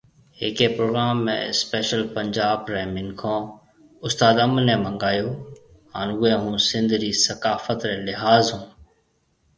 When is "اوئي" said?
6.15-6.33